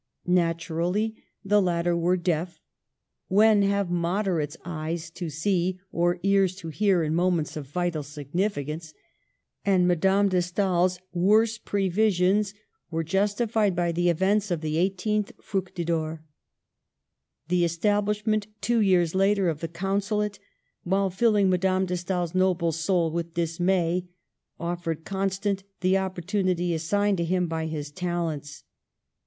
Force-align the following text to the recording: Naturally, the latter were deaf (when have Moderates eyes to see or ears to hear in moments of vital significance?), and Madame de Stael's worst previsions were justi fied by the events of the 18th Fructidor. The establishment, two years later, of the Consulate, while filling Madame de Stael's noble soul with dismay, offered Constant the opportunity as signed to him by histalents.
Naturally, 0.25 1.21
the 1.45 1.61
latter 1.61 1.95
were 1.95 2.17
deaf 2.17 2.59
(when 3.27 3.61
have 3.61 3.91
Moderates 3.91 4.57
eyes 4.65 5.11
to 5.11 5.29
see 5.29 5.79
or 5.91 6.17
ears 6.23 6.55
to 6.55 6.69
hear 6.69 7.03
in 7.03 7.13
moments 7.13 7.55
of 7.55 7.67
vital 7.67 8.01
significance?), 8.01 8.95
and 9.63 9.87
Madame 9.87 10.27
de 10.27 10.41
Stael's 10.41 10.97
worst 11.13 11.65
previsions 11.65 12.55
were 12.89 13.03
justi 13.03 13.45
fied 13.45 13.75
by 13.75 13.91
the 13.91 14.09
events 14.09 14.49
of 14.49 14.61
the 14.61 14.77
18th 14.77 15.33
Fructidor. 15.39 16.23
The 17.49 17.63
establishment, 17.63 18.47
two 18.59 18.79
years 18.79 19.13
later, 19.13 19.49
of 19.49 19.59
the 19.59 19.67
Consulate, 19.67 20.39
while 20.83 21.11
filling 21.11 21.47
Madame 21.47 21.85
de 21.85 21.95
Stael's 21.95 22.33
noble 22.33 22.71
soul 22.71 23.11
with 23.11 23.35
dismay, 23.35 24.07
offered 24.59 25.05
Constant 25.05 25.63
the 25.81 25.99
opportunity 25.99 26.73
as 26.73 26.81
signed 26.81 27.17
to 27.19 27.23
him 27.23 27.45
by 27.47 27.67
histalents. 27.67 28.63